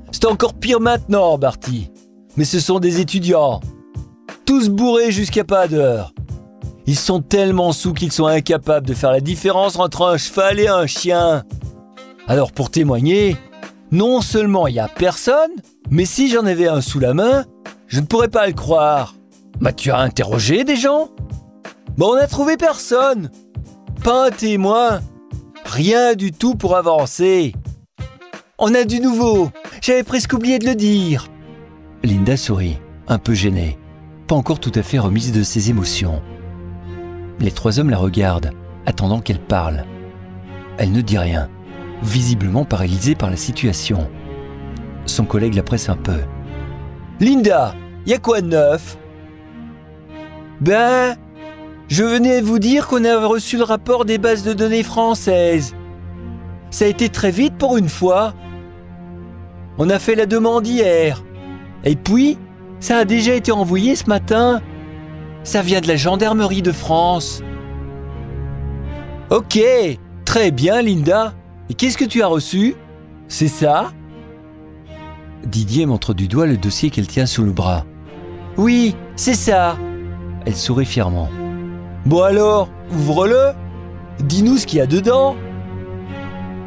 C'est 0.10 0.26
encore 0.26 0.56
pire 0.56 0.80
maintenant, 0.80 1.38
Barty. 1.38 1.92
Mais 2.36 2.46
ce 2.46 2.60
sont 2.60 2.80
des 2.80 3.00
étudiants. 3.00 3.60
Tous 4.44 4.70
bourrés 4.70 5.12
jusqu'à 5.12 5.44
pas 5.44 5.68
d'heure. 5.68 6.12
Ils 6.88 6.98
sont 6.98 7.22
tellement 7.22 7.74
sous 7.74 7.94
qu'ils 7.94 8.12
sont 8.12 8.26
incapables 8.26 8.88
de 8.88 8.96
faire 8.96 9.12
la 9.12 9.22
différence 9.22 9.78
entre 9.78 10.02
un 10.02 10.18
cheval 10.18 10.60
et 10.60 10.68
un 10.68 10.88
chien. 10.88 11.44
Alors 12.28 12.52
pour 12.52 12.72
témoigner, 12.72 13.38
non 13.92 14.22
seulement 14.22 14.68
il 14.68 14.74
n'y 14.74 14.80
a 14.80 14.88
personne, 14.88 15.52
mais 15.90 16.06
si 16.06 16.30
j'en 16.30 16.46
avais 16.46 16.68
un 16.68 16.82
sous 16.82 17.00
la 17.00 17.14
main, 17.14 17.46
je 17.88 18.00
ne 18.00 18.06
pourrais 18.06 18.30
pas 18.30 18.48
le 18.48 18.54
croire. 18.54 19.16
Bah 19.60 19.74
tu 19.74 19.92
as 19.92 20.00
interrogé 20.00 20.64
des 20.64 20.76
gens? 20.76 21.10
Bon, 21.98 22.12
on 22.12 22.16
n'a 22.16 22.28
trouvé 22.28 22.58
personne. 22.58 23.30
Pas 24.04 24.28
un 24.28 24.32
témoin. 24.32 25.00
Rien 25.66 26.14
du 26.14 26.32
tout 26.32 26.56
pour 26.56 26.76
avancer. 26.76 27.54
On 28.58 28.74
a 28.74 28.84
du 28.84 29.00
nouveau. 29.00 29.50
J'avais 29.82 30.04
presque 30.04 30.34
oublié 30.34 30.60
de 30.60 30.66
le 30.66 30.76
dire. 30.76 31.28
Linda 32.04 32.38
sourit, 32.38 32.78
un 33.08 33.18
peu 33.18 33.34
gênée, 33.34 33.78
pas 34.28 34.36
encore 34.36 34.60
tout 34.60 34.72
à 34.76 34.84
fait 34.84 35.00
remise 35.00 35.32
de 35.32 35.44
ses 35.44 35.70
émotions. 35.70 36.22
Les 37.40 37.52
trois 37.52 37.80
hommes 37.80 37.90
la 37.90 37.98
regardent, 37.98 38.52
attendant 38.86 39.22
qu'elle 39.22 39.40
parle. 39.40 39.86
Elle 40.78 40.92
ne 40.92 41.02
dit 41.02 41.18
rien, 41.18 41.50
visiblement 42.04 42.66
paralysée 42.66 43.16
par 43.16 43.30
la 43.30 43.38
situation. 43.38 44.10
Son 45.06 45.26
collègue 45.26 45.56
la 45.56 45.64
presse 45.64 45.90
un 45.90 45.96
peu. 45.96 46.20
Linda, 47.20 47.76
y 48.06 48.14
a 48.14 48.18
quoi 48.18 48.42
de 48.42 48.48
neuf? 48.48 48.98
Ben, 50.62 51.16
je 51.88 52.04
venais 52.04 52.42
vous 52.42 52.60
dire 52.60 52.88
qu'on 52.88 53.06
a 53.06 53.26
reçu 53.26 53.58
le 53.58 53.64
rapport 53.64 54.06
des 54.06 54.18
bases 54.18 54.44
de 54.44 54.54
données 54.54 54.84
françaises. 54.84 55.76
Ça 56.72 56.86
a 56.86 56.88
été 56.88 57.10
très 57.10 57.32
vite 57.32 57.58
pour 57.58 57.78
une 57.78 57.90
fois. 57.90 58.34
On 59.78 59.90
a 59.90 60.00
fait 60.00 60.16
la 60.16 60.26
demande 60.26 60.66
hier. 60.68 61.24
Et 61.84 61.96
puis, 61.96 62.38
ça 62.80 62.98
a 62.98 63.06
déjà 63.06 63.34
été 63.34 63.52
envoyé 63.52 63.96
ce 63.96 64.08
matin. 64.08 64.62
Ça 65.44 65.62
vient 65.62 65.82
de 65.82 65.88
la 65.88 65.96
gendarmerie 65.96 66.62
de 66.62 66.72
France. 66.72 67.44
Ok, 69.30 69.60
très 70.26 70.52
bien 70.52 70.82
Linda. 70.82 71.34
Qu'est-ce 71.74 71.98
que 71.98 72.06
tu 72.06 72.22
as 72.22 72.28
reçu? 72.28 72.76
C'est 73.28 73.48
ça? 73.48 73.92
Didier 75.46 75.86
montre 75.86 76.14
du 76.14 76.28
doigt 76.28 76.46
le 76.46 76.58
dossier 76.58 76.90
qu'elle 76.90 77.08
tient 77.08 77.26
sous 77.26 77.44
le 77.44 77.52
bras. 77.52 77.86
Oui, 78.58 78.96
c'est 79.16 79.34
ça. 79.34 79.78
Elle 80.46 80.56
sourit 80.56 80.86
fièrement. 80.86 81.30
Bon 82.06 82.22
alors, 82.22 82.70
ouvre-le. 82.92 83.52
Dis-nous 84.20 84.58
ce 84.58 84.68
qu'il 84.68 84.78
y 84.78 84.82
a 84.82 84.88
dedans. 84.88 85.36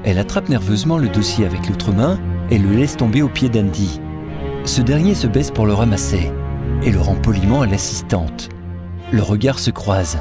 Elle 0.05 0.19
attrape 0.19 0.49
nerveusement 0.49 0.99
le 0.99 1.09
dossier 1.09 1.47
avec 1.47 1.69
l'autre 1.69 1.93
main 1.93 2.19
et 2.51 2.59
le 2.59 2.71
laisse 2.71 2.97
tomber 2.97 3.23
au 3.23 3.29
pied 3.29 3.49
d'Andy. 3.49 4.01
Ce 4.65 4.81
dernier 4.81 5.15
se 5.15 5.27
baisse 5.27 5.51
pour 5.51 5.67
le 5.67 5.75
ramasser 5.75 6.31
et 6.83 6.91
le 6.91 7.01
rend 7.01 7.15
poliment 7.15 7.63
à 7.63 7.67
l'assistante. 7.67 8.49
Le 9.13 9.23
regard 9.23 9.59
se 9.59 9.71
croise. 9.71 10.19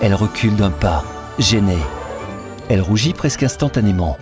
Elle 0.00 0.14
recule 0.14 0.56
d'un 0.56 0.70
pas, 0.70 1.04
gênée. 1.38 1.74
Elle 2.68 2.80
rougit 2.80 3.12
presque 3.12 3.42
instantanément. 3.42 4.16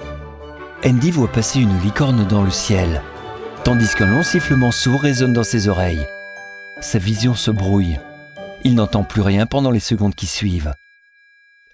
Andy 0.84 1.10
voit 1.10 1.30
passer 1.30 1.60
une 1.60 1.78
licorne 1.80 2.26
dans 2.26 2.42
le 2.42 2.50
ciel, 2.50 3.02
tandis 3.62 3.94
qu'un 3.94 4.06
long 4.06 4.22
sifflement 4.22 4.72
sourd 4.72 5.00
résonne 5.00 5.32
dans 5.32 5.44
ses 5.44 5.68
oreilles. 5.68 6.06
Sa 6.80 6.98
vision 6.98 7.34
se 7.34 7.52
brouille. 7.52 7.98
Il 8.64 8.74
n'entend 8.74 9.04
plus 9.04 9.22
rien 9.22 9.46
pendant 9.46 9.70
les 9.70 9.80
secondes 9.80 10.14
qui 10.14 10.26
suivent. 10.26 10.72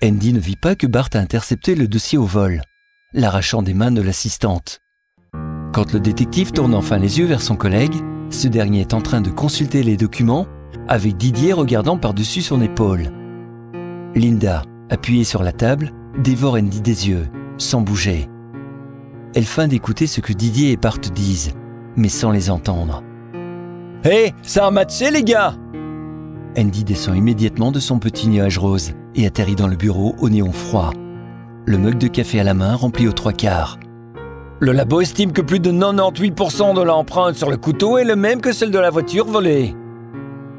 Andy 0.02 0.32
ne 0.32 0.38
vit 0.38 0.56
pas 0.56 0.74
que 0.74 0.86
Bart 0.86 1.08
a 1.14 1.18
intercepté 1.18 1.74
le 1.74 1.88
dossier 1.88 2.18
au 2.18 2.24
vol, 2.24 2.60
l'arrachant 3.14 3.62
des 3.62 3.74
mains 3.74 3.90
de 3.90 4.02
l'assistante. 4.02 4.80
Quand 5.72 5.92
le 5.92 6.00
détective 6.00 6.52
tourne 6.52 6.74
enfin 6.74 6.98
les 6.98 7.18
yeux 7.18 7.26
vers 7.26 7.42
son 7.42 7.56
collègue, 7.56 7.96
ce 8.30 8.46
dernier 8.46 8.82
est 8.82 8.94
en 8.94 9.00
train 9.00 9.22
de 9.22 9.30
consulter 9.30 9.82
les 9.82 9.96
documents, 9.96 10.46
avec 10.86 11.16
Didier 11.16 11.54
regardant 11.54 11.96
par-dessus 11.96 12.42
son 12.42 12.60
épaule. 12.60 13.10
Linda, 14.14 14.62
appuyée 14.90 15.24
sur 15.24 15.42
la 15.42 15.52
table, 15.52 15.92
dévore 16.18 16.54
Andy 16.54 16.80
des 16.80 17.08
yeux, 17.08 17.26
sans 17.58 17.80
bouger. 17.80 18.28
Elle 19.34 19.44
feint 19.44 19.68
d'écouter 19.68 20.06
ce 20.06 20.20
que 20.20 20.32
Didier 20.32 20.72
et 20.72 20.76
Bart 20.76 20.98
disent, 20.98 21.52
mais 21.96 22.08
sans 22.08 22.30
les 22.30 22.50
entendre. 22.50 23.02
Hé, 24.04 24.32
ça 24.42 24.66
a 24.66 24.70
matché 24.70 25.10
les 25.10 25.22
gars 25.22 25.54
Andy 26.56 26.84
descend 26.84 27.16
immédiatement 27.16 27.70
de 27.70 27.78
son 27.78 27.98
petit 27.98 28.28
nuage 28.28 28.58
rose 28.58 28.92
et 29.14 29.26
atterrit 29.26 29.54
dans 29.54 29.68
le 29.68 29.76
bureau 29.76 30.14
au 30.20 30.28
néon 30.28 30.52
froid. 30.52 30.92
Le 31.66 31.78
mug 31.78 31.98
de 31.98 32.08
café 32.08 32.40
à 32.40 32.44
la 32.44 32.54
main 32.54 32.74
rempli 32.74 33.06
aux 33.06 33.12
trois 33.12 33.32
quarts. 33.32 33.78
Le 34.60 34.72
labo 34.72 35.00
estime 35.00 35.32
que 35.32 35.42
plus 35.42 35.60
de 35.60 35.70
98% 35.70 36.74
de 36.74 36.82
l'empreinte 36.82 37.36
sur 37.36 37.50
le 37.50 37.56
couteau 37.56 37.98
est 37.98 38.04
le 38.04 38.16
même 38.16 38.40
que 38.40 38.52
celle 38.52 38.72
de 38.72 38.78
la 38.78 38.90
voiture 38.90 39.26
volée. 39.26 39.76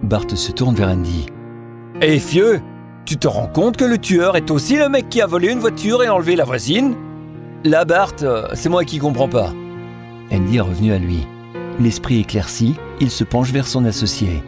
Bart 0.03 0.29
se 0.33 0.53
tourne 0.53 0.75
vers 0.75 0.89
Andy. 0.89 1.25
Hé 2.01 2.15
eh, 2.15 2.19
fieu, 2.19 2.61
tu 3.09 3.17
te 3.17 3.27
rends 3.27 3.47
compte 3.47 3.75
que 3.75 3.85
le 3.85 3.97
tueur 3.97 4.37
est 4.37 4.51
aussi 4.51 4.77
le 4.77 4.87
mec 4.87 5.09
qui 5.09 5.19
a 5.19 5.25
volé 5.25 5.51
une 5.51 5.57
voiture 5.57 6.03
et 6.03 6.09
enlevé 6.09 6.35
la 6.35 6.43
voisine? 6.43 6.93
Là, 7.63 7.83
Bart, 7.83 8.13
euh, 8.21 8.45
c'est 8.53 8.69
moi 8.69 8.85
qui 8.85 8.99
comprends 8.99 9.27
pas. 9.27 9.51
Andy 10.31 10.57
est 10.57 10.61
revenu 10.61 10.93
à 10.93 10.99
lui. 10.99 11.25
L'esprit 11.79 12.19
éclairci, 12.19 12.75
il 13.01 13.09
se 13.09 13.23
penche 13.23 13.51
vers 13.51 13.65
son 13.65 13.83
associé. 13.85 14.43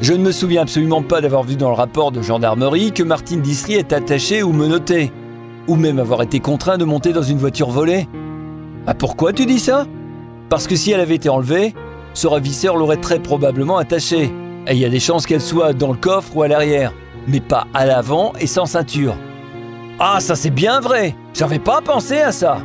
Je 0.00 0.14
ne 0.14 0.24
me 0.24 0.32
souviens 0.32 0.62
absolument 0.62 1.02
pas 1.02 1.20
d'avoir 1.20 1.42
vu 1.42 1.56
dans 1.56 1.68
le 1.68 1.74
rapport 1.74 2.10
de 2.10 2.22
gendarmerie 2.22 2.92
que 2.92 3.02
Martine 3.02 3.42
Distry 3.42 3.74
est 3.74 3.92
attachée 3.92 4.42
ou 4.42 4.54
menottée, 4.54 5.12
ou 5.66 5.76
même 5.76 5.98
avoir 5.98 6.22
été 6.22 6.40
contraint 6.40 6.78
de 6.78 6.86
monter 6.86 7.12
dans 7.12 7.20
une 7.20 7.36
voiture 7.36 7.68
volée. 7.68 8.08
Ah 8.86 8.94
pourquoi 8.94 9.34
tu 9.34 9.44
dis 9.44 9.58
ça? 9.58 9.86
Parce 10.48 10.66
que 10.66 10.74
si 10.74 10.92
elle 10.92 11.00
avait 11.00 11.16
été 11.16 11.28
enlevée, 11.28 11.74
ce 12.14 12.28
ravisseur 12.28 12.78
l'aurait 12.78 12.96
très 12.96 13.18
probablement 13.18 13.76
attachée. 13.76 14.32
Et 14.66 14.72
il 14.72 14.78
y 14.78 14.86
a 14.86 14.88
des 14.88 15.00
chances 15.00 15.26
qu'elle 15.26 15.42
soit 15.42 15.74
dans 15.74 15.92
le 15.92 15.98
coffre 15.98 16.34
ou 16.34 16.42
à 16.42 16.48
l'arrière, 16.48 16.94
mais 17.26 17.40
pas 17.40 17.66
à 17.74 17.86
l'avant 17.86 18.32
et 18.40 18.46
sans 18.46 18.66
ceinture. 18.66 19.16
Ah 19.98 20.20
ça 20.20 20.36
c'est 20.36 20.50
bien 20.50 20.80
vrai 20.80 21.14
J'avais 21.34 21.58
pas 21.58 21.80
pensé 21.80 22.18
à 22.18 22.30
ça 22.30 22.58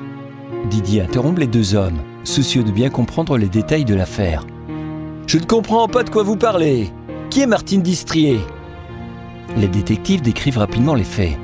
Didier 0.69 1.01
interrompt 1.01 1.39
les 1.39 1.48
deux 1.48 1.75
hommes, 1.75 2.00
soucieux 2.24 2.63
de 2.63 2.72
bien 2.72 2.89
comprendre 2.89 3.38
les 3.38 3.50
détails 3.50 3.86
de 3.86 3.95
l'affaire. 3.95 4.45
Je 5.27 5.38
ne 5.38 5.45
comprends 5.45 5.88
pas 5.88 6.03
de 6.03 6.10
quoi 6.10 6.24
vous 6.24 6.38
parlez. 6.38 6.91
Qui 7.29 7.41
est 7.41 7.48
Martine 7.48 7.81
Distrier? 7.81 8.39
Les 9.57 9.67
détectives 9.67 10.22
décrivent 10.22 10.60
rapidement 10.60 10.95
les 10.95 11.03
faits. 11.03 11.38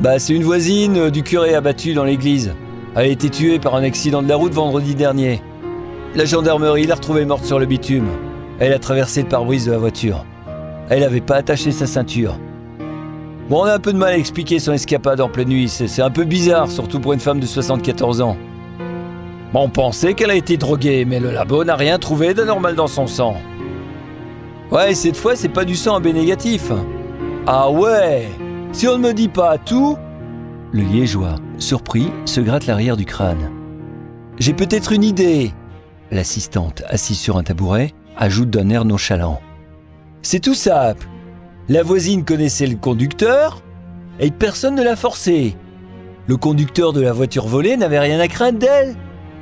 Bah 0.00 0.18
c'est 0.18 0.34
une 0.34 0.42
voisine 0.42 1.10
du 1.10 1.22
curé 1.22 1.54
abattu 1.54 1.94
dans 1.94 2.04
l'église. 2.04 2.54
Elle 2.96 3.02
a 3.02 3.06
été 3.06 3.28
tuée 3.28 3.58
par 3.58 3.74
un 3.74 3.82
accident 3.82 4.22
de 4.22 4.28
la 4.28 4.36
route 4.36 4.52
vendredi 4.52 4.94
dernier. 4.94 5.42
La 6.14 6.24
gendarmerie 6.24 6.86
l'a 6.86 6.94
retrouvée 6.94 7.24
morte 7.24 7.44
sur 7.44 7.58
le 7.58 7.66
bitume. 7.66 8.08
Elle 8.60 8.72
a 8.72 8.78
traversé 8.78 9.22
le 9.22 9.28
pare-brise 9.28 9.66
de 9.66 9.72
la 9.72 9.78
voiture. 9.78 10.24
Elle 10.90 11.00
n'avait 11.00 11.20
pas 11.20 11.36
attaché 11.36 11.72
sa 11.72 11.86
ceinture. 11.86 12.38
Bon, 13.48 13.62
on 13.62 13.64
a 13.64 13.74
un 13.74 13.78
peu 13.78 13.92
de 13.92 13.98
mal 13.98 14.14
à 14.14 14.16
expliquer 14.16 14.58
son 14.58 14.72
escapade 14.72 15.20
en 15.20 15.28
pleine 15.28 15.48
nuit. 15.48 15.68
C'est 15.68 16.02
un 16.02 16.10
peu 16.10 16.24
bizarre, 16.24 16.70
surtout 16.70 17.00
pour 17.00 17.12
une 17.12 17.20
femme 17.20 17.40
de 17.40 17.46
74 17.46 18.20
ans. 18.20 18.36
On 19.56 19.68
pensait 19.68 20.14
qu'elle 20.14 20.30
a 20.30 20.34
été 20.34 20.56
droguée, 20.56 21.04
mais 21.04 21.20
le 21.20 21.30
labo 21.30 21.62
n'a 21.62 21.76
rien 21.76 21.98
trouvé 21.98 22.34
d'anormal 22.34 22.74
dans 22.74 22.88
son 22.88 23.06
sang. 23.06 23.36
Ouais, 24.72 24.94
cette 24.94 25.16
fois, 25.16 25.36
c'est 25.36 25.48
pas 25.48 25.64
du 25.64 25.76
sang 25.76 26.00
B 26.00 26.06
négatif. 26.06 26.72
Ah 27.46 27.70
ouais 27.70 28.28
Si 28.72 28.88
on 28.88 28.98
ne 28.98 29.08
me 29.08 29.12
dit 29.12 29.28
pas 29.28 29.58
tout, 29.58 29.96
le 30.72 30.82
liégeois, 30.82 31.36
surpris, 31.58 32.10
se 32.24 32.40
gratte 32.40 32.66
l'arrière 32.66 32.96
du 32.96 33.04
crâne. 33.04 33.50
J'ai 34.38 34.54
peut-être 34.54 34.90
une 34.90 35.04
idée. 35.04 35.52
L'assistante, 36.10 36.82
assise 36.88 37.18
sur 37.18 37.36
un 37.36 37.44
tabouret, 37.44 37.92
ajoute 38.16 38.50
d'un 38.50 38.70
air 38.70 38.84
nonchalant. 38.84 39.40
C'est 40.24 40.40
tout 40.40 40.54
simple. 40.54 41.06
La 41.68 41.82
voisine 41.82 42.24
connaissait 42.24 42.66
le 42.66 42.76
conducteur 42.76 43.62
et 44.18 44.30
personne 44.30 44.74
ne 44.74 44.82
l'a 44.82 44.96
forcé. 44.96 45.54
Le 46.26 46.38
conducteur 46.38 46.94
de 46.94 47.02
la 47.02 47.12
voiture 47.12 47.46
volée 47.46 47.76
n'avait 47.76 47.98
rien 47.98 48.18
à 48.18 48.26
craindre 48.26 48.58
d'elle. 48.58 48.96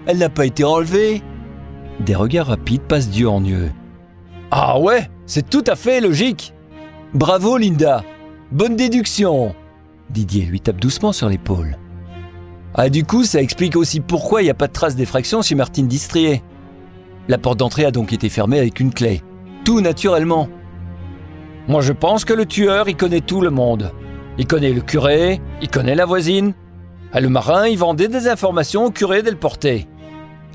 Elle 0.07 0.19
n'a 0.19 0.29
pas 0.29 0.45
été 0.45 0.65
enlevée. 0.65 1.23
Des 2.01 2.17
regards 2.17 2.49
rapides 2.49 2.83
passent 2.83 3.11
d'yeux 3.11 3.29
en 3.29 3.45
yeux. 3.45 3.71
Ah 4.51 4.81
ouais, 4.81 5.09
c'est 5.25 5.49
tout 5.49 5.63
à 5.69 5.77
fait 5.77 6.01
logique. 6.01 6.53
Bravo 7.15 7.59
Linda. 7.59 8.03
Bonne 8.51 8.75
déduction. 8.75 9.55
Didier 10.11 10.45
lui 10.45 10.61
tape 10.61 10.81
doucement 10.81 11.13
sur 11.13 11.29
l'épaule. 11.29 11.79
Ah 12.75 12.89
du 12.89 13.05
coup, 13.05 13.23
ça 13.23 13.41
explique 13.41 13.77
aussi 13.77 14.01
pourquoi 14.01 14.43
il 14.43 14.47
n'y 14.47 14.51
a 14.51 14.55
pas 14.55 14.67
de 14.67 14.73
trace 14.73 14.97
d'effraction 14.97 15.43
chez 15.43 15.55
Martine 15.55 15.87
Distrier. 15.87 16.43
La 17.29 17.39
porte 17.39 17.59
d'entrée 17.59 17.85
a 17.85 17.93
donc 17.93 18.13
été 18.13 18.29
fermée 18.29 18.59
avec 18.59 18.81
une 18.81 18.93
clé. 18.93 19.23
Tout 19.65 19.81
naturellement. 19.81 20.49
Moi 21.73 21.81
je 21.81 21.95
pense 21.95 22.27
que 22.27 22.35
le 22.35 22.45
tueur, 22.45 22.91
il 22.91 22.97
connaît 22.99 23.23
tout 23.23 23.41
le 23.41 23.49
monde. 23.49 23.93
Il 24.37 24.47
connaît 24.47 24.75
le 24.75 24.83
curé, 24.83 25.41
il 25.63 25.71
connaît 25.71 25.95
la 25.95 26.05
voisine. 26.05 26.53
Ah, 27.15 27.21
le 27.23 27.31
marin, 27.31 27.67
il 27.67 27.79
vendait 27.79 28.09
des 28.09 28.29
informations 28.29 28.85
au 28.85 28.91
curé 28.91 29.23
d'Elporté. 29.23 29.89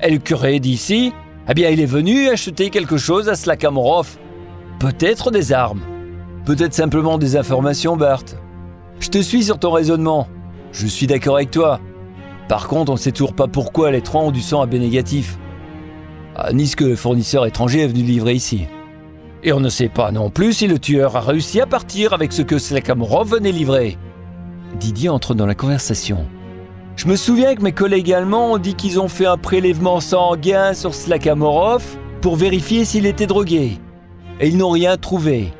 Et 0.00 0.10
le 0.12 0.18
curé 0.18 0.60
d'ici, 0.60 1.12
eh 1.48 1.54
bien 1.54 1.70
il 1.70 1.80
est 1.80 1.86
venu 1.86 2.28
acheter 2.28 2.70
quelque 2.70 2.98
chose 2.98 3.28
à 3.28 3.34
Slakamorov. 3.34 4.16
Peut-être 4.78 5.32
des 5.32 5.52
armes. 5.52 5.82
Peut-être 6.44 6.74
simplement 6.74 7.18
des 7.18 7.36
informations, 7.36 7.96
Bart. 7.96 8.22
Je 9.00 9.08
te 9.08 9.18
suis 9.18 9.42
sur 9.42 9.58
ton 9.58 9.72
raisonnement. 9.72 10.28
Je 10.70 10.86
suis 10.86 11.08
d'accord 11.08 11.34
avec 11.34 11.50
toi. 11.50 11.80
Par 12.46 12.68
contre, 12.68 12.92
on 12.92 12.94
ne 12.94 13.00
sait 13.00 13.10
toujours 13.10 13.34
pas 13.34 13.48
pourquoi 13.48 13.90
les 13.90 14.02
trois 14.02 14.22
ont 14.22 14.30
du 14.30 14.40
sang 14.40 14.60
à 14.60 14.66
B 14.66 14.74
négatif. 14.74 15.36
Ah, 16.36 16.52
ni 16.52 16.68
ce 16.68 16.76
que 16.76 16.84
le 16.84 16.94
fournisseur 16.94 17.44
étranger 17.44 17.80
est 17.80 17.88
venu 17.88 18.04
livrer 18.04 18.34
ici. 18.34 18.68
Et 19.42 19.52
on 19.52 19.60
ne 19.60 19.68
sait 19.68 19.88
pas 19.88 20.10
non 20.10 20.30
plus 20.30 20.52
si 20.52 20.66
le 20.66 20.78
tueur 20.78 21.16
a 21.16 21.20
réussi 21.20 21.60
à 21.60 21.66
partir 21.66 22.12
avec 22.12 22.32
ce 22.32 22.42
que 22.42 22.58
Slakamorov 22.58 23.30
venait 23.30 23.52
livrer. 23.52 23.96
Didier 24.78 25.08
entre 25.08 25.34
dans 25.34 25.46
la 25.46 25.54
conversation. 25.54 26.26
Je 26.96 27.06
me 27.06 27.14
souviens 27.14 27.54
que 27.54 27.62
mes 27.62 27.72
collègues 27.72 28.12
allemands 28.12 28.52
ont 28.54 28.58
dit 28.58 28.74
qu'ils 28.74 28.98
ont 28.98 29.08
fait 29.08 29.26
un 29.26 29.36
prélèvement 29.36 30.00
sanguin 30.00 30.74
sur 30.74 30.94
Slakamorov 30.94 31.84
pour 32.20 32.34
vérifier 32.34 32.84
s'il 32.84 33.06
était 33.06 33.28
drogué. 33.28 33.78
Et 34.40 34.48
ils 34.48 34.56
n'ont 34.56 34.70
rien 34.70 34.96
trouvé. 34.96 35.52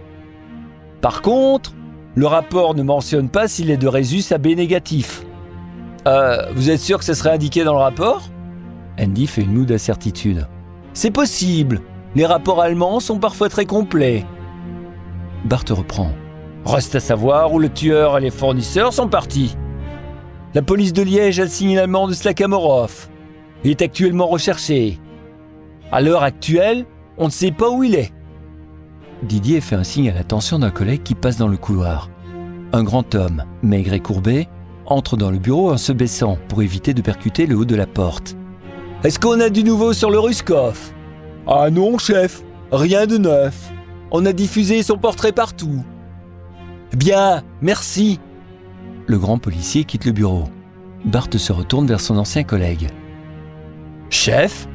Par 1.00 1.22
contre, 1.22 1.72
le 2.16 2.26
rapport 2.26 2.74
ne 2.74 2.82
mentionne 2.82 3.28
pas 3.28 3.46
s'il 3.46 3.70
est 3.70 3.76
de 3.76 3.86
résus 3.86 4.32
AB 4.32 4.46
négatif. 4.48 5.24
Euh, 6.08 6.50
vous 6.54 6.70
êtes 6.70 6.80
sûr 6.80 6.98
que 6.98 7.04
ce 7.04 7.14
serait 7.14 7.30
indiqué 7.30 7.62
dans 7.62 7.74
le 7.74 7.78
rapport? 7.78 8.28
Andy 9.00 9.28
fait 9.28 9.42
une 9.42 9.52
moue 9.52 9.64
d'incertitude. 9.64 10.48
C'est 10.92 11.12
possible. 11.12 11.82
Les 12.14 12.26
rapports 12.26 12.62
allemands 12.62 13.00
sont 13.00 13.18
parfois 13.18 13.48
très 13.48 13.66
complets. 13.66 14.24
Bart 15.44 15.64
reprend. 15.70 16.10
Reste 16.64 16.94
à 16.94 17.00
savoir 17.00 17.52
où 17.52 17.58
le 17.58 17.68
tueur 17.68 18.18
et 18.18 18.20
les 18.20 18.30
fournisseurs 18.30 18.92
sont 18.92 19.08
partis. 19.08 19.56
La 20.54 20.62
police 20.62 20.92
de 20.92 21.02
Liège 21.02 21.40
a 21.40 21.44
le 21.44 21.50
signalement 21.50 22.08
de 22.08 22.14
Slakamorov. 22.14 23.08
Il 23.64 23.70
est 23.70 23.82
actuellement 23.82 24.26
recherché. 24.26 24.98
À 25.92 26.00
l'heure 26.00 26.22
actuelle, 26.22 26.86
on 27.18 27.26
ne 27.26 27.30
sait 27.30 27.52
pas 27.52 27.70
où 27.70 27.84
il 27.84 27.94
est. 27.94 28.12
Didier 29.22 29.60
fait 29.60 29.76
un 29.76 29.84
signe 29.84 30.10
à 30.10 30.14
l'attention 30.14 30.58
d'un 30.58 30.70
collègue 30.70 31.02
qui 31.02 31.14
passe 31.14 31.36
dans 31.36 31.48
le 31.48 31.56
couloir. 31.56 32.08
Un 32.72 32.84
grand 32.84 33.14
homme, 33.14 33.44
maigre 33.62 33.92
et 33.92 34.00
courbé, 34.00 34.48
entre 34.86 35.16
dans 35.16 35.30
le 35.30 35.38
bureau 35.38 35.70
en 35.70 35.76
se 35.76 35.92
baissant 35.92 36.38
pour 36.48 36.62
éviter 36.62 36.94
de 36.94 37.02
percuter 37.02 37.46
le 37.46 37.56
haut 37.56 37.64
de 37.64 37.76
la 37.76 37.86
porte. 37.86 38.36
Est-ce 39.04 39.18
qu'on 39.18 39.40
a 39.40 39.50
du 39.50 39.64
nouveau 39.64 39.92
sur 39.92 40.10
le 40.10 40.18
Ruskov? 40.18 40.92
Ah 41.50 41.70
non, 41.70 41.96
chef, 41.96 42.42
rien 42.70 43.06
de 43.06 43.16
neuf. 43.16 43.72
On 44.10 44.26
a 44.26 44.34
diffusé 44.34 44.82
son 44.82 44.98
portrait 44.98 45.32
partout. 45.32 45.82
Bien, 46.94 47.42
merci. 47.62 48.20
Le 49.06 49.18
grand 49.18 49.38
policier 49.38 49.84
quitte 49.84 50.04
le 50.04 50.12
bureau. 50.12 50.44
Bart 51.06 51.28
se 51.34 51.52
retourne 51.52 51.86
vers 51.86 52.02
son 52.02 52.18
ancien 52.18 52.44
collègue. 52.44 52.88
Chef 54.10 54.68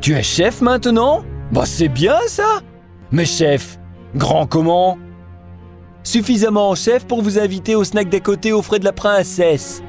Tu 0.00 0.14
es 0.14 0.22
chef 0.24 0.60
maintenant? 0.62 1.22
Bah 1.52 1.64
c'est 1.64 1.88
bien 1.88 2.16
ça 2.26 2.60
Mais 3.12 3.24
chef, 3.24 3.78
grand 4.16 4.46
comment? 4.46 4.98
Suffisamment 6.02 6.74
chef 6.74 7.06
pour 7.06 7.22
vous 7.22 7.38
inviter 7.38 7.76
au 7.76 7.84
snack 7.84 8.08
d'à 8.08 8.18
côté 8.18 8.52
aux 8.52 8.62
frais 8.62 8.80
de 8.80 8.84
la 8.84 8.92
princesse. 8.92 9.80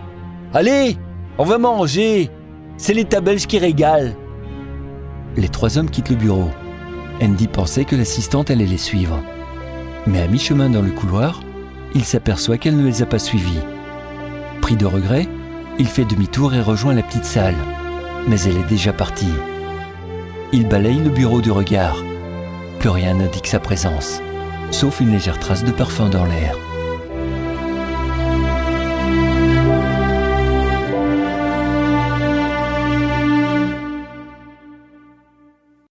Allez, 0.53 0.97
on 1.39 1.45
va 1.45 1.57
manger. 1.57 2.29
C'est 2.77 2.93
l'état 2.93 3.21
belge 3.21 3.47
qui 3.47 3.57
régale. 3.57 4.15
Les 5.37 5.49
trois 5.49 5.77
hommes 5.77 5.89
quittent 5.89 6.09
le 6.09 6.15
bureau. 6.15 6.49
Andy 7.21 7.47
pensait 7.47 7.85
que 7.85 7.95
l'assistante 7.95 8.49
allait 8.49 8.65
les 8.65 8.77
suivre. 8.77 9.21
Mais 10.07 10.21
à 10.21 10.27
mi-chemin 10.27 10.69
dans 10.69 10.81
le 10.81 10.91
couloir, 10.91 11.41
il 11.93 12.03
s'aperçoit 12.03 12.57
qu'elle 12.57 12.75
ne 12.75 12.85
les 12.85 13.03
a 13.03 13.05
pas 13.05 13.19
suivis. 13.19 13.59
Pris 14.61 14.75
de 14.75 14.85
regret, 14.87 15.27
il 15.77 15.87
fait 15.87 16.05
demi-tour 16.05 16.55
et 16.55 16.61
rejoint 16.61 16.95
la 16.95 17.03
petite 17.03 17.25
salle. 17.25 17.55
Mais 18.27 18.41
elle 18.41 18.57
est 18.57 18.67
déjà 18.67 18.93
partie. 18.93 19.33
Il 20.53 20.67
balaye 20.67 20.99
le 20.99 21.11
bureau 21.11 21.39
du 21.39 21.51
regard. 21.51 22.03
Plus 22.79 22.89
rien 22.89 23.13
n'indique 23.13 23.47
sa 23.47 23.59
présence, 23.59 24.21
sauf 24.71 24.99
une 25.01 25.11
légère 25.11 25.39
trace 25.39 25.63
de 25.63 25.71
parfum 25.71 26.09
dans 26.09 26.25
l'air. 26.25 26.57